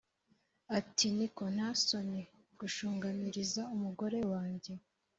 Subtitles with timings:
[0.77, 2.21] ati” niko ntasoni
[2.59, 4.73] gushungamiriza umugore wanjye